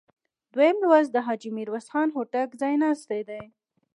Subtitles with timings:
[0.53, 3.41] دویم لوست د حاجي میرویس خان هوتک ځایناستي دي.